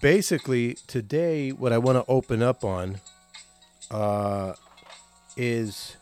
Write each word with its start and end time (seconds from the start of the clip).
basically, 0.00 0.74
today, 0.86 1.50
what 1.50 1.72
I 1.72 1.78
want 1.78 1.96
to 1.96 2.10
open 2.10 2.42
up 2.42 2.64
on 2.64 3.00
uh, 3.90 4.54
is 5.36 5.96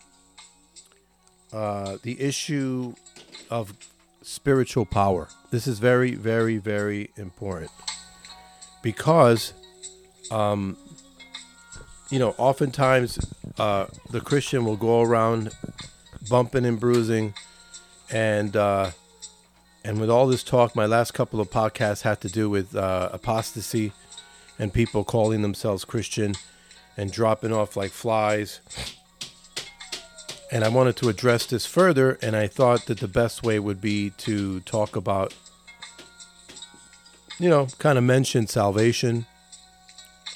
uh, 1.53 1.99
the 2.03 2.21
issue 2.21 2.95
of 3.51 3.73
spiritual 4.23 4.87
power. 4.87 5.29
This 5.51 5.67
is 5.67 5.79
very, 5.79 6.15
very, 6.15 6.57
very 6.57 7.11
important 7.17 7.71
because, 8.83 9.53
um, 10.31 10.77
you 12.11 12.19
know, 12.19 12.35
oftentimes 12.39 13.19
uh, 13.59 13.87
the 14.11 14.21
Christian 14.21 14.65
will 14.65 14.77
go 14.77 15.03
around 15.03 15.51
bumping 16.29 16.65
and 16.65 16.81
bruising, 16.81 17.35
and 18.11 18.57
uh, 18.57 18.91
and 19.85 20.01
with 20.01 20.09
all 20.09 20.27
this 20.27 20.43
talk, 20.43 20.75
my 20.75 20.87
last 20.87 21.13
couple 21.13 21.41
of 21.41 21.51
podcasts 21.51 22.03
had 22.03 22.21
to 22.23 22.29
do 22.29 22.49
with 22.49 22.75
uh, 22.75 23.11
apostasy 23.13 23.93
and 24.59 24.73
people 24.73 25.05
calling 25.05 25.43
themselves 25.43 25.85
Christian 25.85 26.35
and 26.97 27.13
dropping 27.13 27.53
off 27.53 27.77
like 27.77 27.91
flies. 27.91 28.61
And 30.51 30.65
I 30.65 30.69
wanted 30.69 30.97
to 30.97 31.09
address 31.09 31.45
this 31.47 31.67
further, 31.67 32.19
and 32.23 32.35
I 32.35 32.47
thought 32.47 32.87
that 32.87 33.01
the 33.01 33.09
best 33.09 33.43
way 33.43 33.59
would 33.59 33.81
be 33.81 34.11
to 34.19 34.61
talk 34.61 34.97
about, 34.97 35.35
you 37.39 37.51
know, 37.51 37.67
kind 37.79 37.99
of 37.99 38.05
mention 38.05 38.47
salvation, 38.47 39.27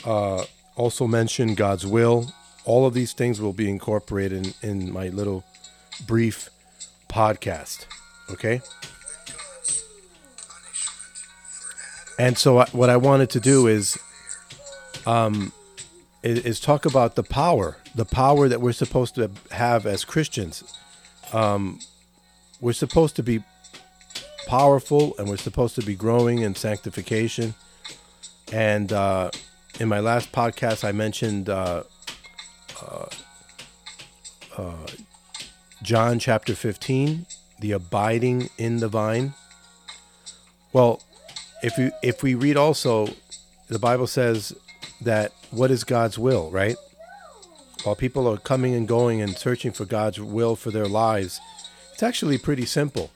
uh, 0.05 0.45
also 0.77 1.07
mention 1.07 1.55
God's 1.55 1.87
will. 1.87 2.33
All 2.65 2.85
of 2.85 2.93
these 2.93 3.13
things 3.13 3.41
will 3.41 3.53
be 3.53 3.71
incorporated 3.71 4.55
in, 4.63 4.69
in 4.69 4.93
my 4.93 5.09
little 5.09 5.45
brief 6.07 6.51
podcast. 7.09 7.87
Okay? 8.31 8.61
And 12.19 12.37
so, 12.37 12.59
I, 12.59 12.67
what 12.73 12.91
I 12.91 12.97
wanted 12.97 13.31
to 13.31 13.41
do 13.41 13.69
is, 13.69 13.97
um, 15.07 15.53
is, 16.23 16.41
is, 16.41 16.61
talk 16.61 16.85
about 16.85 17.15
the 17.15 17.23
power, 17.23 17.77
the 17.95 18.05
power 18.05 18.49
that 18.49 18.61
we're 18.61 18.73
supposed 18.73 19.15
to 19.15 19.31
have 19.53 19.87
as 19.87 20.05
Christians. 20.05 20.65
Um, 21.33 21.79
we're 22.61 22.73
supposed 22.73 23.15
to 23.17 23.23
be 23.23 23.45
powerful, 24.49 25.15
and 25.19 25.29
we're 25.29 25.37
supposed 25.37 25.77
to 25.77 25.83
be 25.83 25.95
growing 25.95 26.39
in 26.39 26.57
sanctification. 26.57 27.55
And 28.53 28.93
uh, 28.93 29.31
in 29.79 29.89
my 29.89 30.01
last 30.01 30.33
podcast, 30.33 30.85
I 30.85 30.91
mentioned 30.91 31.49
uh, 31.49 31.85
uh, 32.83 33.07
uh 34.57 34.87
John 35.83 36.19
chapter 36.19 36.57
15, 36.57 37.27
the 37.61 37.73
abiding 37.73 38.49
in 38.59 38.79
the 38.79 38.89
vine. 38.89 39.35
Well, 40.73 41.01
if 41.63 41.77
we 41.79 41.91
if 42.03 42.23
we 42.23 42.35
read 42.35 42.57
also, 42.57 43.09
the 43.69 43.79
Bible 43.79 44.07
says 44.07 44.55
that 45.01 45.33
what 45.51 45.71
is 45.71 45.85
God's 45.85 46.19
will, 46.19 46.51
right? 46.51 46.77
While 47.85 47.97
people 47.97 48.29
are 48.29 48.37
coming 48.37 48.75
and 48.75 48.89
going 48.89 49.21
and 49.23 49.37
searching 49.37 49.73
for 49.73 49.85
God's 49.85 50.21
will 50.21 50.57
for 50.57 50.71
their 50.71 50.89
lives, 50.89 51.41
it's 51.93 52.03
actually 52.03 52.39
pretty 52.39 52.67
simple. 52.67 53.11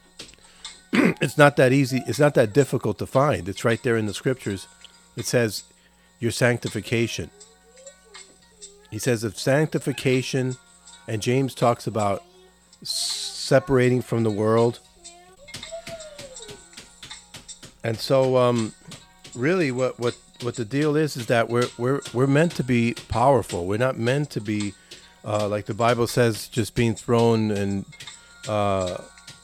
it's 0.92 1.38
not 1.38 1.56
that 1.56 1.72
easy. 1.72 2.02
It's 2.06 2.18
not 2.18 2.34
that 2.34 2.52
difficult 2.52 2.98
to 2.98 3.06
find. 3.06 3.48
It's 3.48 3.64
right 3.64 3.82
there 3.82 3.96
in 3.96 4.06
the 4.06 4.14
scriptures. 4.14 4.68
It 5.16 5.26
says 5.26 5.64
your 6.20 6.30
sanctification. 6.30 7.30
He 8.90 8.98
says 8.98 9.24
of 9.24 9.38
sanctification, 9.38 10.56
and 11.08 11.22
James 11.22 11.54
talks 11.54 11.86
about 11.86 12.22
separating 12.82 14.02
from 14.02 14.22
the 14.22 14.30
world 14.30 14.80
and 17.84 17.98
so, 17.98 18.36
um, 18.36 18.72
really, 19.34 19.72
what 19.72 19.98
what 19.98 20.16
what 20.42 20.56
the 20.56 20.64
deal 20.64 20.96
is 20.96 21.16
is 21.16 21.26
that 21.26 21.48
we're 21.48 21.68
we're 21.78 22.00
we're 22.12 22.26
meant 22.26 22.52
to 22.52 22.64
be 22.64 22.94
powerful. 23.08 23.66
We're 23.66 23.78
not 23.78 23.98
meant 23.98 24.30
to 24.30 24.40
be 24.40 24.74
uh, 25.24 25.48
like 25.48 25.66
the 25.66 25.74
Bible 25.74 26.06
says, 26.06 26.48
just 26.48 26.74
being 26.74 26.94
thrown 26.94 27.50
and 27.50 27.84
uh, 28.48 28.98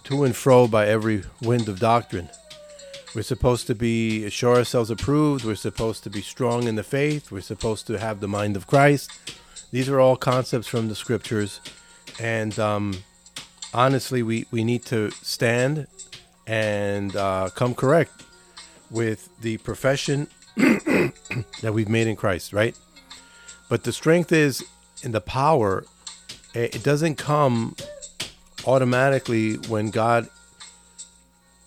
to 0.04 0.24
and 0.24 0.34
fro 0.34 0.68
by 0.68 0.86
every 0.86 1.24
wind 1.42 1.68
of 1.68 1.80
doctrine. 1.80 2.28
We're 3.14 3.22
supposed 3.22 3.66
to 3.68 3.74
be 3.74 4.24
assure 4.24 4.56
ourselves 4.56 4.90
approved. 4.90 5.44
We're 5.44 5.54
supposed 5.54 6.04
to 6.04 6.10
be 6.10 6.20
strong 6.20 6.64
in 6.64 6.76
the 6.76 6.82
faith. 6.82 7.32
We're 7.32 7.40
supposed 7.40 7.86
to 7.88 7.98
have 7.98 8.20
the 8.20 8.28
mind 8.28 8.54
of 8.54 8.66
Christ. 8.66 9.10
These 9.70 9.88
are 9.88 10.00
all 10.00 10.16
concepts 10.16 10.66
from 10.66 10.88
the 10.88 10.94
scriptures, 10.94 11.60
and 12.20 12.58
um, 12.58 13.02
honestly, 13.74 14.22
we 14.22 14.46
we 14.50 14.62
need 14.62 14.84
to 14.86 15.10
stand 15.10 15.86
and 16.46 17.14
uh, 17.16 17.50
come 17.54 17.74
correct 17.74 18.24
with 18.90 19.28
the 19.40 19.58
profession 19.58 20.28
that 20.56 21.72
we've 21.72 21.88
made 21.88 22.06
in 22.06 22.16
Christ, 22.16 22.52
right? 22.52 22.76
But 23.68 23.84
the 23.84 23.92
strength 23.92 24.32
is 24.32 24.64
in 25.02 25.12
the 25.12 25.20
power. 25.20 25.84
Eh, 26.54 26.68
it 26.72 26.82
doesn't 26.82 27.16
come 27.16 27.76
automatically 28.66 29.54
when 29.54 29.90
God 29.90 30.28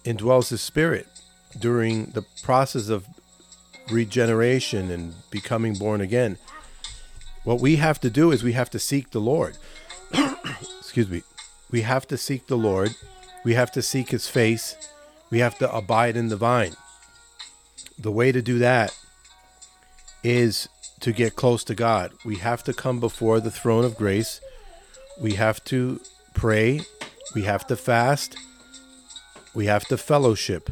indwells 0.04 0.50
His 0.50 0.62
Spirit 0.62 1.08
during 1.59 2.08
the 2.08 2.26
process 2.44 2.90
of 2.90 3.06
regeneration 3.92 4.90
and 4.90 5.14
becoming 5.30 5.76
born 5.76 6.02
again. 6.02 6.38
What 7.44 7.59
we 7.59 7.78
have 7.78 8.00
to 8.02 8.09
do 8.09 8.32
is 8.32 8.44
we 8.44 8.53
have 8.53 8.70
to 8.72 8.80
seek 8.80 9.12
the 9.12 9.22
Lord. 9.22 9.58
Excuse 10.80 11.09
me. 11.09 11.24
We 11.70 11.82
have 11.82 12.08
to 12.08 12.18
seek 12.18 12.48
the 12.48 12.58
Lord. 12.58 12.96
We 13.44 13.53
have 13.53 13.72
to 13.72 13.82
seek 13.82 14.09
His 14.09 14.28
face. 14.28 14.76
We 15.30 15.40
have 15.40 15.58
to 15.59 15.74
abide 15.74 16.18
in 16.18 16.28
the 16.30 16.36
vine 16.36 16.76
the 18.02 18.12
way 18.12 18.32
to 18.32 18.42
do 18.42 18.60
that 18.60 18.98
is 20.24 20.68
to 21.00 21.12
get 21.12 21.36
close 21.36 21.64
to 21.66 21.76
God. 21.76 22.12
We 22.26 22.38
have 22.38 22.64
to 22.64 22.74
come 22.74 23.00
before 23.00 23.40
the 23.40 23.52
throne 23.52 23.86
of 23.86 23.98
grace. 23.98 24.42
We 25.20 25.34
have 25.34 25.64
to 25.66 26.00
pray. 26.34 26.82
We 27.34 27.44
have 27.44 27.66
to 27.68 27.76
fast. 27.76 28.36
We 29.54 29.66
have 29.66 29.86
to 29.86 29.98
fellowship. 29.98 30.70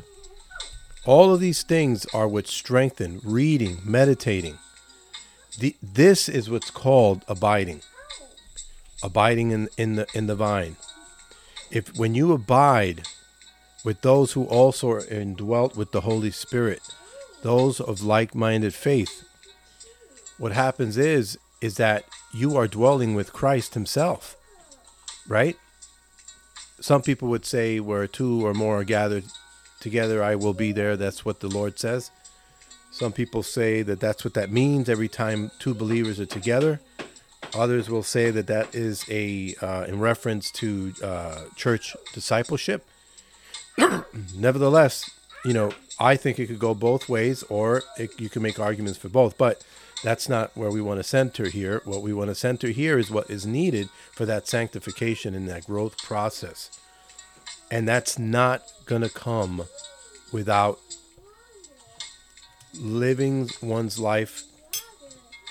All 1.05 1.33
of 1.33 1.39
these 1.39 1.63
things 1.63 2.05
are 2.13 2.27
what 2.27 2.47
strengthen 2.47 3.21
reading, 3.23 3.79
meditating. 3.83 4.57
The, 5.57 5.75
this 5.81 6.29
is 6.29 6.49
what's 6.49 6.71
called 6.71 7.23
abiding. 7.27 7.81
Abiding 9.01 9.51
in, 9.51 9.69
in 9.77 9.95
the 9.95 10.07
in 10.13 10.27
the 10.27 10.35
vine. 10.35 10.75
If 11.71 11.97
when 11.97 12.15
you 12.15 12.33
abide 12.33 13.03
with 13.83 14.01
those 14.01 14.33
who 14.33 14.43
also 14.45 14.91
are 14.91 15.05
indwelt 15.05 15.75
with 15.75 15.91
the 15.91 16.01
Holy 16.01 16.31
Spirit, 16.31 16.81
those 17.41 17.79
of 17.79 18.03
like-minded 18.03 18.73
faith. 18.73 19.23
What 20.37 20.51
happens 20.51 20.97
is 20.97 21.37
is 21.61 21.75
that 21.75 22.05
you 22.33 22.55
are 22.55 22.67
dwelling 22.67 23.15
with 23.15 23.33
Christ 23.33 23.73
himself. 23.73 24.37
Right? 25.27 25.57
Some 26.79 27.01
people 27.01 27.27
would 27.27 27.45
say 27.45 27.79
where 27.79 28.07
two 28.07 28.45
or 28.45 28.53
more 28.53 28.79
are 28.79 28.85
gathered 28.85 29.25
together 29.79 30.23
I 30.23 30.35
will 30.35 30.53
be 30.53 30.71
there. 30.71 30.95
That's 30.95 31.25
what 31.25 31.39
the 31.39 31.47
Lord 31.47 31.79
says. 31.79 32.11
Some 32.91 33.11
people 33.11 33.43
say 33.43 33.81
that 33.83 33.99
that's 33.99 34.23
what 34.23 34.33
that 34.33 34.51
means 34.51 34.89
every 34.89 35.07
time 35.07 35.51
two 35.59 35.73
believers 35.73 36.19
are 36.19 36.25
together. 36.25 36.79
Others 37.53 37.89
will 37.89 38.03
say 38.03 38.31
that 38.31 38.47
that 38.47 38.73
is 38.73 39.05
a 39.09 39.55
uh, 39.61 39.85
in 39.87 39.99
reference 39.99 40.51
to 40.51 40.93
uh, 41.03 41.41
church 41.55 41.95
discipleship. 42.13 42.85
Nevertheless, 44.35 45.09
you 45.45 45.53
know, 45.53 45.71
I 45.99 46.15
think 46.15 46.39
it 46.39 46.47
could 46.47 46.59
go 46.59 46.73
both 46.73 47.09
ways, 47.09 47.43
or 47.43 47.83
it, 47.97 48.19
you 48.19 48.29
can 48.29 48.41
make 48.41 48.59
arguments 48.59 48.99
for 48.99 49.09
both. 49.09 49.37
But 49.37 49.63
that's 50.03 50.29
not 50.29 50.55
where 50.55 50.71
we 50.71 50.81
want 50.81 50.99
to 50.99 51.03
center 51.03 51.47
here. 51.49 51.81
What 51.85 52.01
we 52.01 52.13
want 52.13 52.29
to 52.29 52.35
center 52.35 52.69
here 52.69 52.97
is 52.97 53.11
what 53.11 53.29
is 53.29 53.45
needed 53.45 53.89
for 54.13 54.25
that 54.25 54.47
sanctification 54.47 55.35
and 55.35 55.47
that 55.49 55.65
growth 55.65 55.97
process. 56.01 56.79
And 57.71 57.87
that's 57.87 58.17
not 58.17 58.63
going 58.85 59.01
to 59.01 59.09
come 59.09 59.65
without 60.31 60.79
living 62.79 63.49
one's 63.61 63.99
life 63.99 64.43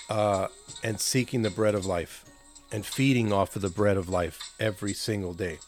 uh, 0.08 0.48
and 0.82 1.00
seeking 1.00 1.42
the 1.42 1.50
bread 1.50 1.74
of 1.74 1.84
life 1.84 2.24
and 2.72 2.84
feeding 2.84 3.32
off 3.32 3.54
of 3.56 3.62
the 3.62 3.68
bread 3.68 3.96
of 3.96 4.08
life 4.08 4.54
every 4.58 4.92
single 4.92 5.34
day. 5.34 5.58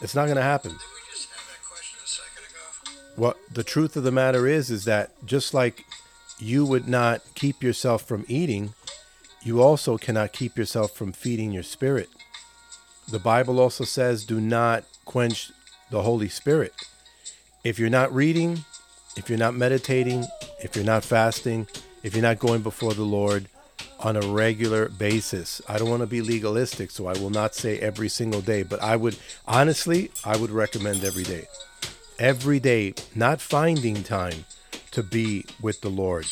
It's 0.00 0.14
not 0.14 0.24
going 0.26 0.36
to 0.36 0.42
happen 0.42 0.76
what 3.20 3.36
the 3.52 3.62
truth 3.62 3.96
of 3.96 4.02
the 4.02 4.10
matter 4.10 4.46
is 4.46 4.70
is 4.70 4.86
that 4.86 5.10
just 5.26 5.52
like 5.52 5.84
you 6.38 6.64
would 6.64 6.88
not 6.88 7.20
keep 7.34 7.62
yourself 7.62 8.02
from 8.02 8.24
eating, 8.28 8.72
you 9.42 9.60
also 9.60 9.98
cannot 9.98 10.32
keep 10.32 10.56
yourself 10.56 10.92
from 10.92 11.12
feeding 11.12 11.52
your 11.52 11.62
spirit. 11.62 12.08
The 13.10 13.18
Bible 13.18 13.60
also 13.60 13.84
says, 13.84 14.24
do 14.24 14.40
not 14.40 14.84
quench 15.04 15.52
the 15.90 16.00
Holy 16.00 16.30
Spirit. 16.30 16.72
If 17.62 17.78
you're 17.78 17.90
not 17.90 18.10
reading, 18.10 18.64
if 19.18 19.28
you're 19.28 19.38
not 19.38 19.54
meditating, 19.54 20.24
if 20.62 20.74
you're 20.74 20.82
not 20.82 21.04
fasting, 21.04 21.66
if 22.02 22.14
you're 22.14 22.22
not 22.22 22.38
going 22.38 22.62
before 22.62 22.94
the 22.94 23.02
Lord 23.02 23.48
on 23.98 24.16
a 24.16 24.22
regular 24.22 24.88
basis, 24.88 25.60
I 25.68 25.76
don't 25.76 25.90
want 25.90 26.00
to 26.00 26.06
be 26.06 26.22
legalistic, 26.22 26.90
so 26.90 27.06
I 27.06 27.12
will 27.18 27.28
not 27.28 27.54
say 27.54 27.78
every 27.80 28.08
single 28.08 28.40
day, 28.40 28.62
but 28.62 28.82
I 28.82 28.96
would 28.96 29.18
honestly, 29.46 30.10
I 30.24 30.38
would 30.38 30.50
recommend 30.50 31.04
every 31.04 31.24
day 31.24 31.44
every 32.20 32.60
day, 32.60 32.92
not 33.14 33.40
finding 33.40 34.02
time 34.02 34.44
to 34.90 35.02
be 35.02 35.44
with 35.60 35.80
the 35.80 35.88
Lord. 35.88 36.26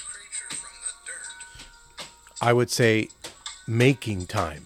I 2.40 2.52
would 2.52 2.70
say 2.70 3.08
making 3.66 4.26
time, 4.26 4.64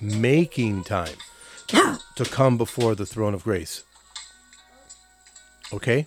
making 0.00 0.84
time 0.84 1.16
to 1.68 2.24
come 2.24 2.56
before 2.56 2.94
the 2.94 3.06
throne 3.06 3.34
of 3.34 3.44
grace. 3.44 3.84
Okay? 5.72 6.06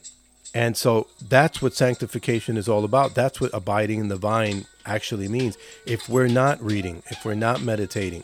And 0.54 0.75
so 0.75 1.07
that's 1.22 1.62
what 1.62 1.75
sanctification 1.75 2.57
is 2.57 2.68
all 2.68 2.84
about. 2.84 3.13
That's 3.13 3.40
what 3.40 3.54
abiding 3.54 4.00
in 4.00 4.07
the 4.07 4.16
vine 4.16 4.66
actually 4.84 5.28
means. 5.28 5.57
If 5.86 6.10
we're 6.10 6.28
not 6.28 6.60
reading, 6.62 7.04
if 7.12 7.24
we're 7.24 7.36
not 7.36 7.62
meditating, 7.62 8.24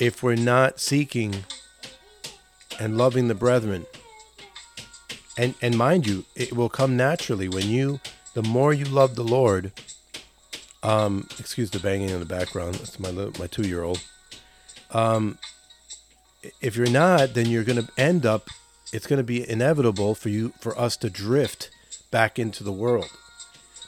if 0.00 0.24
we're 0.24 0.34
not 0.34 0.80
seeking 0.80 1.44
and 2.80 2.98
loving 2.98 3.28
the 3.28 3.34
brethren, 3.34 3.86
and 5.36 5.54
and 5.60 5.76
mind 5.76 6.06
you, 6.06 6.24
it 6.34 6.52
will 6.54 6.68
come 6.68 6.96
naturally 6.96 7.48
when 7.48 7.68
you 7.68 8.00
the 8.34 8.42
more 8.42 8.72
you 8.72 8.84
love 8.84 9.14
the 9.14 9.24
Lord. 9.24 9.72
Um, 10.82 11.26
excuse 11.38 11.70
the 11.70 11.80
banging 11.80 12.10
in 12.10 12.20
the 12.20 12.26
background. 12.26 12.76
That's 12.76 13.00
my 13.00 13.10
my 13.10 13.46
two 13.46 13.66
year 13.66 13.82
old. 13.82 14.02
Um, 14.90 15.38
if 16.60 16.76
you're 16.76 16.90
not, 16.90 17.34
then 17.34 17.46
you're 17.46 17.64
going 17.64 17.84
to 17.84 17.90
end 17.98 18.24
up 18.24 18.48
it's 18.92 19.06
going 19.06 19.18
to 19.18 19.24
be 19.24 19.48
inevitable 19.48 20.14
for 20.14 20.28
you 20.28 20.50
for 20.60 20.78
us 20.78 20.96
to 20.98 21.10
drift 21.10 21.70
back 22.10 22.38
into 22.38 22.62
the 22.62 22.72
world 22.72 23.10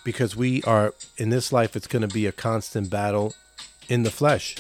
because 0.05 0.37
we 0.37 0.63
are 0.63 0.95
in 1.17 1.31
this 1.31 1.53
life 1.53 1.77
it's 1.77 1.87
going 1.87 2.07
to 2.07 2.13
be 2.13 2.27
a 2.27 2.33
constant 2.33 2.91
battle 2.91 3.35
in 3.89 4.03
the 4.03 4.11
flesh 4.11 4.57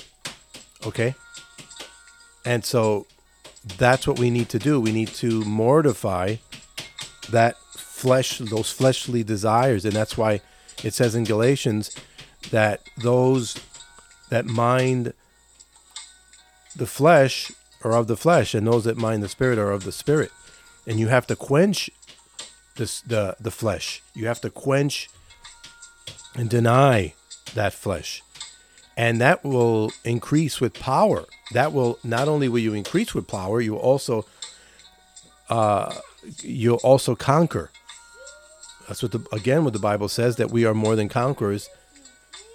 okay 0.86 1.14
and 2.44 2.64
so 2.64 3.06
that's 3.76 4.06
what 4.06 4.18
we 4.18 4.30
need 4.30 4.48
to 4.48 4.58
do 4.58 4.80
we 4.80 4.92
need 4.92 5.08
to 5.08 5.44
mortify 5.44 6.36
that 7.30 7.56
flesh 7.76 8.38
those 8.38 8.70
fleshly 8.70 9.22
desires 9.22 9.84
and 9.84 9.94
that's 9.94 10.16
why 10.16 10.40
it 10.84 10.94
says 10.94 11.14
in 11.14 11.24
galatians 11.24 11.94
that 12.50 12.80
those 12.96 13.56
that 14.30 14.46
mind 14.46 15.12
the 16.76 16.86
flesh 16.86 17.50
are 17.82 17.92
of 17.92 18.06
the 18.06 18.16
flesh, 18.16 18.54
and 18.54 18.66
those 18.66 18.84
that 18.84 18.96
mind 18.96 19.22
the 19.22 19.28
spirit 19.28 19.58
are 19.58 19.72
of 19.72 19.84
the 19.84 19.92
spirit. 19.92 20.30
And 20.86 20.98
you 20.98 21.08
have 21.08 21.26
to 21.26 21.36
quench 21.36 21.90
this 22.76 23.00
the 23.02 23.36
the 23.40 23.50
flesh. 23.50 24.02
You 24.14 24.26
have 24.26 24.40
to 24.42 24.50
quench 24.50 25.08
and 26.34 26.48
deny 26.48 27.14
that 27.54 27.72
flesh. 27.72 28.22
And 28.96 29.20
that 29.20 29.44
will 29.44 29.92
increase 30.04 30.60
with 30.60 30.74
power. 30.74 31.24
That 31.52 31.72
will 31.72 31.98
not 32.02 32.28
only 32.28 32.48
will 32.48 32.58
you 32.58 32.74
increase 32.74 33.14
with 33.14 33.28
power, 33.28 33.60
you 33.60 33.76
also 33.76 34.24
uh, 35.50 35.94
you'll 36.42 36.76
also 36.76 37.14
conquer. 37.14 37.70
That's 38.86 39.02
what 39.02 39.12
the 39.12 39.26
again 39.32 39.64
what 39.64 39.72
the 39.72 39.78
Bible 39.78 40.08
says 40.08 40.36
that 40.36 40.50
we 40.50 40.64
are 40.64 40.74
more 40.74 40.96
than 40.96 41.08
conquerors 41.08 41.68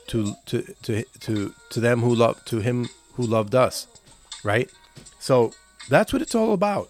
to 0.08 0.36
to 0.48 0.64
to 0.84 1.04
to 1.22 1.54
to 1.70 1.80
them 1.80 2.02
who 2.02 2.16
love 2.16 2.44
to 2.46 2.60
him 2.60 2.90
who 3.16 3.24
loved 3.24 3.54
us, 3.56 3.88
right? 4.44 4.70
So 5.20 5.54
that's 5.90 6.12
what 6.12 6.22
it's 6.22 6.36
all 6.36 6.54
about. 6.54 6.90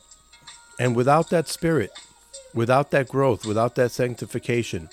And 0.80 0.96
without 0.96 1.30
that 1.30 1.48
spirit, 1.48 1.92
without 2.54 2.92
that 2.92 3.08
growth, 3.08 3.46
without 3.46 3.76
that 3.76 3.92
sanctification, 3.92 4.90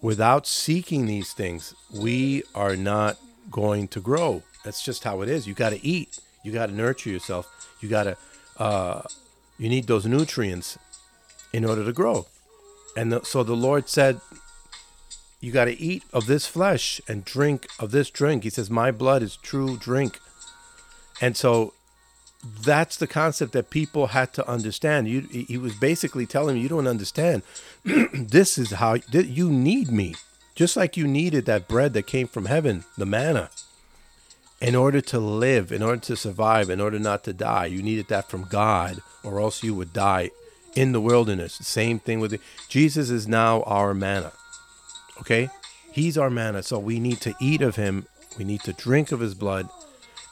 without 0.00 0.46
seeking 0.46 1.06
these 1.06 1.32
things, 1.32 1.74
we 1.92 2.42
are 2.54 2.76
not 2.76 3.16
going 3.50 3.88
to 3.88 4.00
grow. 4.00 4.42
That's 4.64 4.82
just 4.82 5.04
how 5.04 5.20
it 5.22 5.28
is. 5.28 5.46
You 5.46 5.54
got 5.54 5.70
to 5.70 5.84
eat. 5.84 6.18
You 6.42 6.52
got 6.52 6.66
to 6.66 6.74
nurture 6.74 7.10
yourself. 7.10 7.68
You 7.80 7.88
got 7.88 8.04
to, 8.04 8.16
uh, 8.58 9.02
you 9.58 9.68
need 9.68 9.86
those 9.86 10.06
nutrients 10.06 10.78
in 11.52 11.64
order 11.64 11.84
to 11.84 11.92
grow. 11.92 12.26
And 12.96 13.12
the, 13.12 13.22
so 13.24 13.42
the 13.42 13.56
Lord 13.56 13.88
said, 13.88 14.20
you 15.40 15.52
got 15.52 15.66
to 15.66 15.78
eat 15.78 16.02
of 16.12 16.26
this 16.26 16.46
flesh 16.46 17.00
and 17.06 17.24
drink 17.24 17.66
of 17.78 17.90
this 17.90 18.08
drink. 18.08 18.44
He 18.44 18.50
says, 18.50 18.70
My 18.70 18.90
blood 18.90 19.22
is 19.22 19.36
true 19.36 19.76
drink. 19.76 20.18
And 21.20 21.36
so 21.36 21.74
that's 22.62 22.96
the 22.96 23.06
concept 23.06 23.52
that 23.52 23.70
people 23.70 24.08
had 24.08 24.32
to 24.34 24.48
understand. 24.48 25.08
You, 25.08 25.20
he 25.20 25.58
was 25.58 25.74
basically 25.74 26.26
telling 26.26 26.56
me, 26.56 26.62
you 26.62 26.68
don't 26.68 26.86
understand. 26.86 27.42
this 27.84 28.58
is 28.58 28.72
how 28.72 28.96
you 29.12 29.50
need 29.50 29.90
me, 29.90 30.14
just 30.54 30.76
like 30.76 30.96
you 30.96 31.06
needed 31.06 31.46
that 31.46 31.68
bread 31.68 31.92
that 31.92 32.06
came 32.06 32.26
from 32.26 32.46
heaven, 32.46 32.84
the 32.96 33.06
manna, 33.06 33.50
in 34.64 34.74
order 34.74 35.02
to 35.02 35.18
live, 35.18 35.70
in 35.70 35.82
order 35.82 36.00
to 36.00 36.16
survive, 36.16 36.70
in 36.70 36.80
order 36.80 36.98
not 36.98 37.22
to 37.22 37.34
die. 37.34 37.66
You 37.66 37.82
needed 37.82 38.08
that 38.08 38.30
from 38.30 38.44
God, 38.44 39.02
or 39.22 39.38
else 39.38 39.62
you 39.62 39.74
would 39.74 39.92
die 39.92 40.30
in 40.74 40.92
the 40.92 41.02
wilderness. 41.02 41.58
Same 41.60 41.98
thing 41.98 42.18
with 42.18 42.30
the, 42.30 42.40
Jesus 42.70 43.10
is 43.10 43.28
now 43.28 43.62
our 43.64 43.92
manna. 43.92 44.32
Okay, 45.20 45.50
He's 45.92 46.16
our 46.16 46.30
manna, 46.30 46.62
so 46.62 46.78
we 46.78 46.98
need 46.98 47.20
to 47.20 47.34
eat 47.42 47.60
of 47.60 47.76
Him. 47.76 48.06
We 48.38 48.44
need 48.44 48.62
to 48.62 48.72
drink 48.72 49.12
of 49.12 49.20
His 49.20 49.34
blood, 49.34 49.68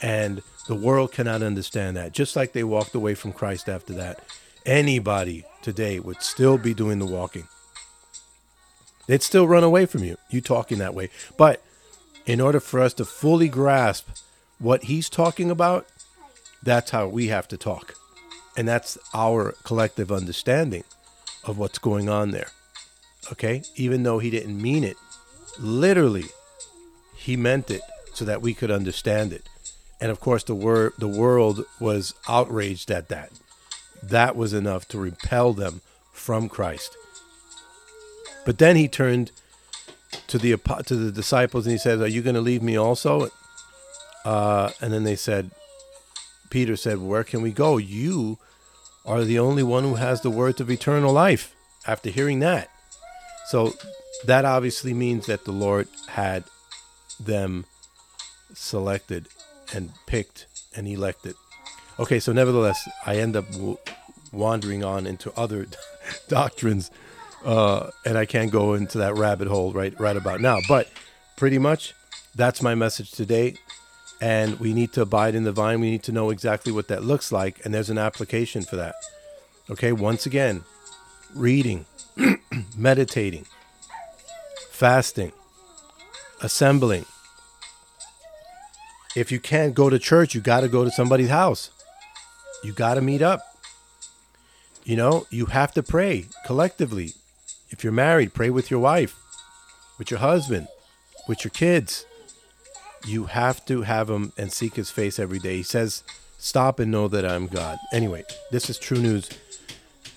and 0.00 0.42
the 0.66 0.74
world 0.74 1.12
cannot 1.12 1.42
understand 1.42 1.98
that. 1.98 2.12
Just 2.12 2.34
like 2.34 2.54
they 2.54 2.64
walked 2.64 2.94
away 2.94 3.14
from 3.14 3.34
Christ 3.34 3.68
after 3.68 3.92
that, 3.92 4.24
anybody 4.64 5.44
today 5.60 6.00
would 6.00 6.22
still 6.22 6.56
be 6.56 6.72
doing 6.72 6.98
the 6.98 7.06
walking. 7.06 7.48
They'd 9.08 9.22
still 9.22 9.46
run 9.46 9.62
away 9.62 9.84
from 9.84 10.04
you, 10.04 10.16
you 10.30 10.40
talking 10.40 10.78
that 10.78 10.94
way. 10.94 11.10
But 11.36 11.62
in 12.26 12.40
order 12.40 12.60
for 12.60 12.80
us 12.80 12.94
to 12.94 13.04
fully 13.04 13.48
grasp 13.48 14.08
what 14.58 14.84
he's 14.84 15.08
talking 15.08 15.50
about, 15.50 15.86
that's 16.62 16.90
how 16.90 17.08
we 17.08 17.28
have 17.28 17.48
to 17.48 17.56
talk. 17.56 17.94
And 18.56 18.68
that's 18.68 18.98
our 19.14 19.54
collective 19.64 20.12
understanding 20.12 20.84
of 21.44 21.58
what's 21.58 21.78
going 21.78 22.08
on 22.08 22.30
there. 22.30 22.48
Okay? 23.32 23.62
Even 23.76 24.02
though 24.02 24.18
he 24.18 24.30
didn't 24.30 24.60
mean 24.60 24.84
it, 24.84 24.96
literally, 25.58 26.26
he 27.16 27.36
meant 27.36 27.70
it 27.70 27.82
so 28.14 28.24
that 28.24 28.42
we 28.42 28.54
could 28.54 28.70
understand 28.70 29.32
it 29.32 29.48
and 30.02 30.10
of 30.10 30.18
course 30.18 30.42
the 30.42 30.54
wor- 30.54 30.92
the 30.98 31.06
world 31.06 31.64
was 31.78 32.12
outraged 32.28 32.90
at 32.90 33.08
that. 33.08 33.30
That 34.02 34.34
was 34.34 34.52
enough 34.52 34.88
to 34.88 34.98
repel 34.98 35.52
them 35.52 35.80
from 36.12 36.48
Christ. 36.48 36.96
But 38.44 38.58
then 38.58 38.74
he 38.74 38.88
turned 38.88 39.30
to 40.32 40.38
the 40.38 40.56
to 40.86 40.96
the 40.96 41.12
disciples 41.12 41.66
and 41.66 41.72
he 41.72 41.78
says, 41.78 42.00
"Are 42.00 42.08
you 42.08 42.22
going 42.22 42.34
to 42.34 42.40
leave 42.40 42.62
me 42.62 42.76
also?" 42.76 43.28
Uh, 44.24 44.70
and 44.80 44.90
then 44.92 45.04
they 45.04 45.16
said, 45.16 45.50
Peter 46.48 46.74
said, 46.74 46.98
"Where 46.98 47.22
can 47.22 47.42
we 47.42 47.52
go? 47.52 47.76
You 47.76 48.38
are 49.04 49.24
the 49.24 49.38
only 49.38 49.62
one 49.62 49.84
who 49.84 49.96
has 49.96 50.22
the 50.22 50.30
words 50.30 50.60
of 50.60 50.70
eternal 50.70 51.12
life." 51.12 51.54
After 51.86 52.10
hearing 52.10 52.38
that, 52.40 52.70
so 53.48 53.74
that 54.24 54.44
obviously 54.44 54.94
means 54.94 55.26
that 55.26 55.44
the 55.44 55.52
Lord 55.52 55.88
had 56.08 56.44
them 57.20 57.66
selected 58.54 59.28
and 59.74 59.92
picked 60.06 60.46
and 60.74 60.86
elected. 60.86 61.34
Okay, 61.98 62.20
so 62.20 62.32
nevertheless, 62.32 62.88
I 63.04 63.16
end 63.16 63.36
up 63.36 63.44
wandering 64.32 64.82
on 64.82 65.06
into 65.06 65.30
other 65.36 65.66
doctrines, 66.28 66.90
uh, 67.44 67.90
and 68.04 68.16
I 68.16 68.26
can't 68.26 68.50
go 68.50 68.74
into 68.74 68.98
that 68.98 69.16
rabbit 69.16 69.48
hole 69.48 69.72
right 69.72 69.98
right 69.98 70.16
about 70.16 70.40
now. 70.40 70.58
But 70.68 70.88
pretty 71.36 71.58
much, 71.58 71.94
that's 72.34 72.62
my 72.62 72.74
message 72.74 73.10
today. 73.10 73.56
And 74.20 74.60
we 74.60 74.72
need 74.72 74.92
to 74.92 75.02
abide 75.02 75.34
in 75.34 75.42
the 75.42 75.52
vine. 75.52 75.80
We 75.80 75.90
need 75.90 76.04
to 76.04 76.12
know 76.12 76.30
exactly 76.30 76.72
what 76.72 76.88
that 76.88 77.02
looks 77.02 77.32
like, 77.32 77.64
and 77.64 77.74
there's 77.74 77.90
an 77.90 77.98
application 77.98 78.62
for 78.62 78.76
that. 78.76 78.94
Okay, 79.68 79.92
once 79.92 80.26
again, 80.26 80.62
reading, 81.34 81.86
meditating, 82.76 83.46
fasting, 84.70 85.32
assembling, 86.40 87.04
if 89.14 89.30
you 89.30 89.40
can't 89.40 89.74
go 89.74 89.90
to 89.90 89.98
church, 89.98 90.34
you 90.34 90.40
got 90.40 90.60
to 90.60 90.68
go 90.68 90.84
to 90.84 90.90
somebody's 90.90 91.28
house. 91.28 91.70
You 92.64 92.72
got 92.72 92.94
to 92.94 93.00
meet 93.00 93.22
up. 93.22 93.40
You 94.84 94.96
know, 94.96 95.26
you 95.30 95.46
have 95.46 95.72
to 95.74 95.82
pray 95.82 96.26
collectively. 96.46 97.12
If 97.72 97.82
you're 97.82 97.92
married, 97.92 98.34
pray 98.34 98.50
with 98.50 98.70
your 98.70 98.80
wife, 98.80 99.16
with 99.98 100.10
your 100.10 100.20
husband, 100.20 100.68
with 101.26 101.42
your 101.42 101.50
kids. 101.50 102.04
You 103.06 103.24
have 103.24 103.64
to 103.64 103.82
have 103.82 104.10
him 104.10 104.32
and 104.36 104.52
seek 104.52 104.74
his 104.74 104.90
face 104.90 105.18
every 105.18 105.38
day. 105.38 105.56
He 105.56 105.62
says, 105.62 106.04
Stop 106.38 106.78
and 106.78 106.90
know 106.90 107.08
that 107.08 107.24
I'm 107.24 107.46
God. 107.46 107.78
Anyway, 107.92 108.24
this 108.50 108.68
is 108.68 108.78
True 108.78 108.98
News 108.98 109.28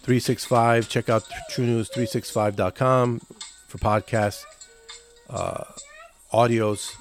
365. 0.04 0.90
Check 0.90 1.10
out 1.10 1.24
truenews365.com 1.52 3.22
for 3.68 3.78
podcasts, 3.78 4.44
uh, 5.30 5.64
audios, 6.34 6.92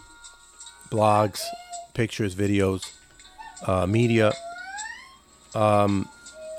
blogs, 0.91 1.41
pictures, 1.95 2.35
videos, 2.35 2.93
uh, 3.67 3.87
media. 3.87 4.33
Um, 5.55 6.09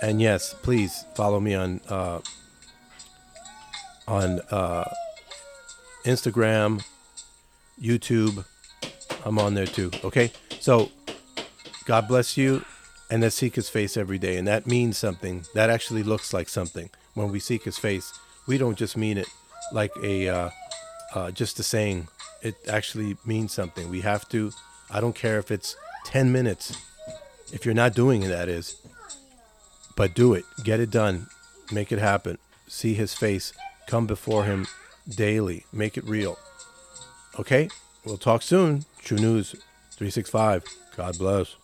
and 0.01 0.21
yes, 0.21 0.53
please 0.61 1.05
follow 1.15 1.39
me 1.39 1.53
on 1.55 1.81
uh, 1.87 2.19
on 4.07 4.41
uh, 4.51 4.89
Instagram, 6.03 6.83
YouTube. 7.81 8.45
I'm 9.25 9.39
on 9.39 9.53
there 9.53 9.65
too. 9.65 9.91
Okay. 10.03 10.31
So 10.59 10.91
God 11.85 12.07
bless 12.07 12.37
you. 12.37 12.63
And 13.11 13.21
let's 13.21 13.35
seek 13.35 13.55
his 13.55 13.69
face 13.69 13.97
every 13.97 14.17
day. 14.17 14.37
And 14.37 14.47
that 14.47 14.65
means 14.65 14.97
something. 14.97 15.45
That 15.53 15.69
actually 15.69 16.01
looks 16.01 16.33
like 16.33 16.49
something. 16.49 16.89
When 17.13 17.31
we 17.31 17.39
seek 17.39 17.63
his 17.63 17.77
face, 17.77 18.11
we 18.47 18.57
don't 18.57 18.77
just 18.77 18.97
mean 18.97 19.17
it 19.17 19.27
like 19.71 19.91
a 20.01 20.27
uh, 20.27 20.49
uh, 21.13 21.31
just 21.31 21.59
a 21.59 21.63
saying. 21.63 22.07
It 22.41 22.55
actually 22.67 23.17
means 23.25 23.53
something. 23.53 23.89
We 23.89 24.01
have 24.01 24.27
to, 24.29 24.51
I 24.89 25.01
don't 25.01 25.15
care 25.15 25.37
if 25.37 25.51
it's 25.51 25.75
10 26.05 26.31
minutes, 26.31 26.77
if 27.53 27.65
you're 27.65 27.75
not 27.75 27.93
doing 27.93 28.23
it, 28.23 28.27
that 28.29 28.49
is, 28.49 28.75
but 29.95 30.13
do 30.13 30.33
it. 30.33 30.45
Get 30.63 30.79
it 30.79 30.91
done. 30.91 31.27
Make 31.71 31.91
it 31.91 31.99
happen. 31.99 32.37
See 32.67 32.93
his 32.93 33.13
face 33.13 33.53
Come 33.87 34.07
before 34.07 34.43
Him 34.45 34.67
daily. 35.09 35.65
Make 35.71 35.97
it 35.97 36.05
real. 36.05 36.37
Okay? 37.39 37.69
We'll 38.05 38.17
talk 38.17 38.41
soon. 38.41 38.85
True 39.03 39.17
News 39.17 39.51
365. 39.91 40.63
God 40.95 41.17
bless. 41.17 41.55